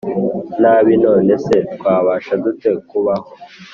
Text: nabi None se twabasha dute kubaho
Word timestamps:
nabi 0.61 0.93
None 1.03 1.33
se 1.45 1.55
twabasha 1.73 2.33
dute 2.43 2.71
kubaho 2.89 3.29